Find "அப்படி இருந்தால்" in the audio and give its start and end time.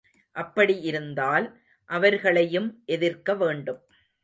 0.35-1.47